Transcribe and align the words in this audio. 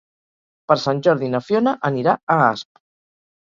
Per 0.71 0.77
Sant 0.83 1.03
Jordi 1.09 1.31
na 1.35 1.43
Fiona 1.49 1.77
anirà 1.93 2.19
a 2.21 2.41
Asp. 2.51 2.85